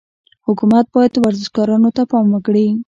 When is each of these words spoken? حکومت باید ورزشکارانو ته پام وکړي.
حکومت 0.47 0.85
باید 0.95 1.13
ورزشکارانو 1.25 1.89
ته 1.95 2.03
پام 2.11 2.25
وکړي. 2.31 2.67